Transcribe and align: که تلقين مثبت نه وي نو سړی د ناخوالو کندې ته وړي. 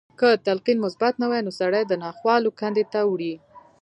که 0.19 0.29
تلقين 0.45 0.77
مثبت 0.85 1.13
نه 1.21 1.27
وي 1.31 1.39
نو 1.45 1.51
سړی 1.59 1.81
د 1.87 1.93
ناخوالو 2.03 2.51
کندې 2.59 2.83
ته 2.93 2.99
وړي. 3.11 3.33